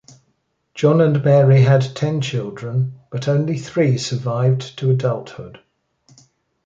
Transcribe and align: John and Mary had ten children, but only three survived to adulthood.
John 0.73 0.99
and 0.99 1.23
Mary 1.23 1.61
had 1.61 1.95
ten 1.95 2.21
children, 2.21 2.95
but 3.11 3.27
only 3.27 3.59
three 3.59 3.99
survived 3.99 4.79
to 4.79 4.89
adulthood. 4.89 5.59